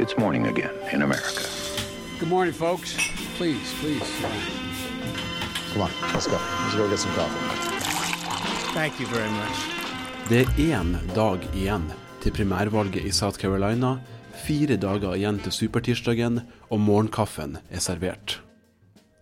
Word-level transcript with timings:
It's 0.00 0.16
morning 0.16 0.46
again 0.46 0.72
in 0.92 1.02
America. 1.02 1.44
Good 2.18 2.30
morning, 2.30 2.54
folks. 2.54 2.96
Please, 3.36 3.68
please. 3.80 4.08
Come 5.72 5.82
on, 5.82 5.90
let's 6.14 6.26
go. 6.26 6.38
Let's 6.62 6.74
go 6.74 6.88
get 6.88 6.98
some 6.98 7.12
coffee. 7.12 7.40
Thank 8.72 8.98
you 9.00 9.06
very 9.06 9.28
much. 9.30 9.56
Det 10.28 10.40
er 10.40 10.48
én 10.58 10.96
dag 11.14 11.44
igjen 11.52 11.84
til 12.22 12.32
primærvalget 12.32 13.04
i 13.04 13.12
South 13.12 13.38
Carolina, 13.38 13.98
fire 14.46 14.76
dager 14.80 15.18
igjen 15.18 15.38
til 15.44 15.52
supertirsdagen, 15.52 16.40
og 16.70 16.80
morgenkaffen 16.80 17.58
er 17.70 17.84
servert. 17.84 18.40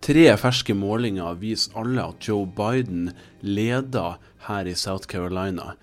Tre 0.00 0.36
ferske 0.40 0.74
målinger 0.74 1.34
viser 1.34 1.76
alle 1.76 2.08
at 2.14 2.28
Joe 2.28 2.46
Biden 2.46 3.10
leder 3.42 4.16
her 4.48 4.64
i 4.64 4.74
South 4.74 5.04
Carolina. 5.04 5.74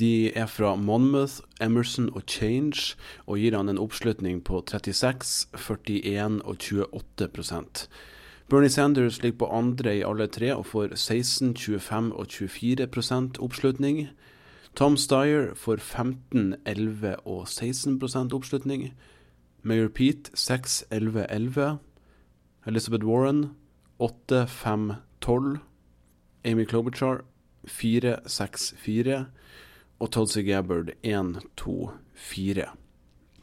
De 0.00 0.32
er 0.34 0.46
fra 0.46 0.74
Monmouth, 0.74 1.40
Emerson 1.62 2.08
og 2.14 2.22
Change, 2.26 2.96
og 3.26 3.38
gir 3.38 3.54
han 3.56 3.68
en 3.68 3.78
oppslutning 3.78 4.40
på 4.44 4.64
36, 4.66 5.46
41 5.54 6.40
og 6.42 6.56
28% 6.58 7.86
Bernie 8.48 8.68
Sanders 8.68 9.22
ligger 9.22 9.38
på 9.38 9.46
andre 9.46 9.96
i 9.96 10.02
alle 10.04 10.26
tre 10.26 10.50
og 10.54 10.66
får 10.66 10.94
16, 10.94 11.56
25 11.56 12.12
og 12.12 12.26
24% 12.26 13.38
oppslutning. 13.40 14.08
Tom 14.76 14.96
Steyer 14.96 15.54
får 15.54 15.76
15, 15.76 16.54
11 16.66 17.16
og 17.24 17.46
16% 17.48 18.34
oppslutning. 18.34 18.92
Mayor 19.62 19.88
Pete 19.88 20.30
6, 20.34 20.84
11, 20.90 21.26
11. 21.30 21.78
Elizabeth 22.66 23.06
Warren 23.06 23.50
8, 23.98 24.46
5, 24.46 24.92
12. 25.20 25.58
Amy 26.44 26.64
Klobuchar 26.64 27.24
4, 27.66 28.16
6, 28.26 28.74
4 28.76 29.24
og 30.04 30.10
Tulsi 30.12 30.42
Gabbard 30.44 30.90
1, 31.02 31.38
2, 31.56 31.90
4. 32.14 32.64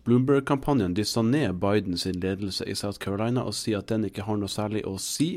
Bloomberg-kampanjen 0.05 0.93
dyssa 0.93 1.21
ned 1.25 1.55
Bidens 1.61 2.05
ledelse 2.05 2.65
i 2.69 2.75
South 2.77 2.99
Carolina 3.01 3.43
og 3.45 3.55
sier 3.57 3.81
at 3.81 3.89
den 3.89 4.05
ikke 4.05 4.25
har 4.27 4.37
noe 4.37 4.49
særlig 4.49 4.83
å 4.85 4.95
si. 5.01 5.29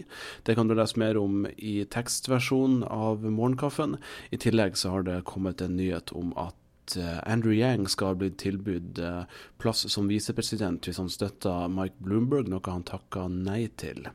Det 0.44 0.56
kan 0.56 0.68
du 0.68 0.74
lese 0.76 1.00
mer 1.00 1.16
om 1.20 1.46
i 1.56 1.78
tekstversjonen 1.88 2.84
av 2.88 3.24
Morgenkaffen. 3.24 3.96
I 4.32 4.40
tillegg 4.40 4.76
så 4.80 4.92
har 4.96 5.06
det 5.08 5.22
kommet 5.28 5.64
en 5.64 5.76
nyhet 5.80 6.12
om 6.16 6.34
at 6.40 6.96
eh, 7.00 7.20
Andrew 7.24 7.56
Yang 7.56 7.92
skal 7.94 8.12
ha 8.12 8.18
blitt 8.20 8.36
tilbudt 8.44 9.00
eh, 9.00 9.24
plass 9.60 9.84
som 9.92 10.08
visepresident 10.12 10.84
hvis 10.84 11.00
han 11.00 11.12
støtter 11.12 11.72
Mike 11.72 12.04
Bloomberg, 12.04 12.52
noe 12.52 12.64
han 12.68 12.84
takka 12.88 13.30
nei 13.32 13.66
til. 13.80 14.08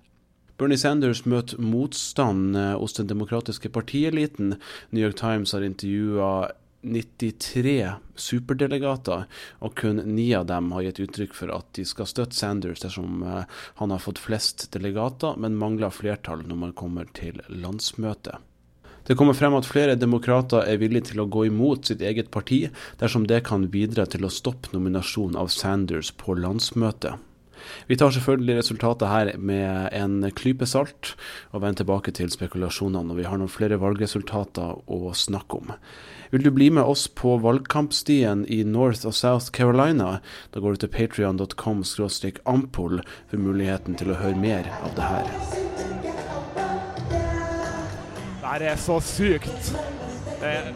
Bernie 0.59 0.77
Sanders 0.77 1.21
møter 1.29 1.61
motstand 1.61 2.57
eh, 2.57 2.73
hos 2.75 2.97
den 2.97 3.07
demokratiske 3.07 3.69
partieliten. 3.71 4.57
New 4.91 5.05
York 5.05 5.15
Times 5.21 5.53
har 5.55 5.63
intervjua 5.63 6.49
93 6.81 7.95
superdelegater, 8.15 9.25
og 9.59 9.75
kun 9.79 10.01
ni 10.15 10.29
av 10.35 10.47
dem 10.49 10.71
har 10.75 10.85
gitt 10.87 11.01
uttrykk 11.05 11.35
for 11.35 11.53
at 11.53 11.67
de 11.75 11.85
skal 11.87 12.07
støtte 12.09 12.37
Sanders 12.37 12.83
dersom 12.83 13.23
eh, 13.23 13.47
han 13.81 13.91
har 13.93 14.03
fått 14.03 14.21
flest 14.21 14.69
delegater, 14.75 15.35
men 15.37 15.59
mangler 15.59 15.93
flertall 15.93 16.45
når 16.47 16.61
man 16.63 16.75
kommer 16.77 17.09
til 17.17 17.41
landsmøtet. 17.49 18.39
Det 19.09 19.15
kommer 19.17 19.33
frem 19.33 19.55
at 19.57 19.65
flere 19.65 19.95
demokrater 19.97 20.67
er 20.69 20.77
villige 20.77 21.09
til 21.09 21.23
å 21.23 21.29
gå 21.31 21.47
imot 21.47 21.89
sitt 21.89 22.03
eget 22.05 22.29
parti 22.29 22.67
dersom 22.99 23.25
det 23.27 23.41
kan 23.47 23.65
bidra 23.73 24.05
til 24.05 24.27
å 24.27 24.33
stoppe 24.33 24.69
nominasjonen 24.75 25.39
av 25.39 25.49
Sanders 25.49 26.11
på 26.13 26.37
landsmøtet. 26.37 27.17
Vi 27.89 27.97
tar 27.99 28.13
selvfølgelig 28.15 28.59
resultatet 28.59 29.11
her 29.11 29.33
med 29.37 29.89
en 29.95 30.21
klype 30.35 30.67
salt, 30.69 31.15
og 31.51 31.63
vender 31.63 31.83
tilbake 31.83 32.13
til 32.15 32.31
spekulasjonene 32.33 33.07
når 33.09 33.19
vi 33.19 33.27
har 33.29 33.41
noen 33.41 33.51
flere 33.51 33.79
valgresultater 33.81 34.79
å 34.87 35.13
snakke 35.17 35.61
om. 35.61 35.75
Vil 36.29 36.43
du 36.45 36.51
bli 36.53 36.69
med 36.69 36.83
oss 36.85 37.07
på 37.07 37.37
valgkampstien 37.41 38.45
i 38.45 38.61
North 38.63 39.07
og 39.09 39.15
South 39.17 39.49
Carolina? 39.51 40.19
Da 40.53 40.61
går 40.61 40.77
du 40.77 40.85
til 40.85 40.93
patrion.com 40.93 41.81
ampol 42.45 43.01
for 43.29 43.37
muligheten 43.41 43.97
til 43.97 44.13
å 44.13 44.19
høre 44.19 44.37
mer 44.37 44.69
av 44.83 44.93
det 44.97 45.09
her. 45.09 45.25
Det 48.59 48.67
er 48.67 48.75
så 48.81 48.99
sykt. 48.99 49.73
Det 50.41 50.49
er 50.49 50.73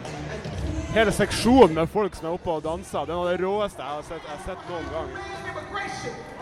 hele 0.94 1.12
seksjonen 1.12 1.74
med 1.74 1.90
folk 1.92 2.14
som 2.16 2.30
er 2.30 2.36
oppe 2.38 2.54
og 2.54 2.62
danser. 2.64 3.04
Det 3.04 3.12
er 3.12 3.18
noe 3.18 3.26
av 3.26 3.32
det 3.32 3.42
råeste 3.42 3.82
jeg 3.82 3.96
har 3.96 4.06
sett, 4.08 4.22
jeg 4.22 4.36
har 4.36 4.44
sett 4.46 4.70
noen 4.70 4.88
gang. 4.94 6.33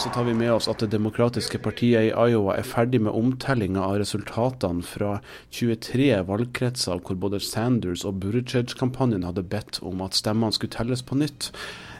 Så 0.00 0.08
tar 0.08 0.24
vi 0.24 0.34
med 0.34 0.52
oss 0.52 0.68
at 0.68 0.80
Det 0.80 0.86
demokratiske 0.94 1.58
partiet 1.60 2.06
i 2.06 2.12
Iowa 2.30 2.54
er 2.56 2.64
ferdig 2.64 3.02
med 3.04 3.12
omtellinga 3.12 3.82
av 3.84 3.98
resultatene 4.00 4.80
fra 4.86 5.18
23 5.52 6.06
valgkretser 6.24 7.02
hvor 7.04 7.18
både 7.20 7.40
Sanders 7.44 8.06
og 8.08 8.16
Buttigieg-kampanjen 8.22 9.26
hadde 9.28 9.44
bedt 9.52 9.82
om 9.84 10.00
at 10.00 10.16
stemmene 10.16 10.56
skulle 10.56 10.72
telles 10.72 11.04
på 11.04 11.20
nytt. 11.20 11.50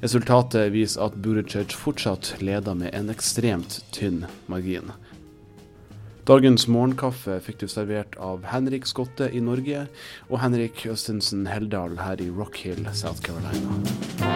Resultatet 0.00 0.72
viser 0.72 1.11
at 1.11 1.21
Buttigieg 1.21 1.77
fortsatt 1.77 2.38
leder 2.41 2.78
med 2.81 2.94
en 2.97 3.12
ekstremt 3.12 3.83
tynn 3.93 4.25
margin. 4.49 4.94
Dagens 6.31 6.65
morgenkaffe 6.72 7.37
fikk 7.44 7.61
du 7.61 7.69
servert 7.69 8.17
av 8.17 8.49
Henrik 8.49 8.88
Skotte 8.88 9.28
i 9.28 9.44
Norge 9.44 9.91
og 10.31 10.41
Henrik 10.41 10.87
Østensen 10.88 11.44
Heldal 11.53 12.00
her 12.00 12.25
i 12.25 12.32
Rock 12.32 12.62
Hill, 12.65 12.87
South 12.97 13.21
Carolina. 13.21 14.29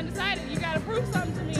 Undecided. 0.00 0.50
You 0.50 0.58
got 0.58 0.74
to 0.74 0.80
prove 0.80 1.06
something 1.12 1.34
to 1.34 1.59